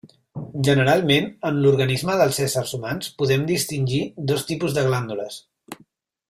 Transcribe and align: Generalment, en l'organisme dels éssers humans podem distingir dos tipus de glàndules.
Generalment, 0.67 1.27
en 1.49 1.59
l'organisme 1.65 2.15
dels 2.21 2.39
éssers 2.45 2.73
humans 2.79 3.11
podem 3.21 3.45
distingir 3.53 4.01
dos 4.33 4.49
tipus 4.49 4.75
de 4.79 4.87
glàndules. 4.89 5.39